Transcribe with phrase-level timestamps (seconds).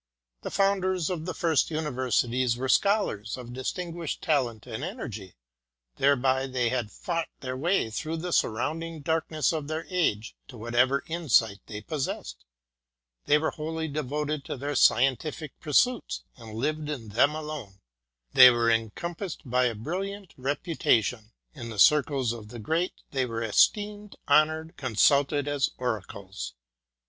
[0.41, 5.35] The founders of the first universities were Scholars of distinguished talent and energy,
[5.97, 11.03] whereby they had fought their way through the surrounding darkness of their age to whatever
[11.05, 12.45] insight they possessed;
[13.27, 17.79] they were wholly devoted to their scientific pursuits, and lived in them alone;
[18.33, 23.43] they were encompassed by a brilliant reputation; in the circles of the great they were
[23.43, 26.55] esteemed, honoured, consulted as oracles.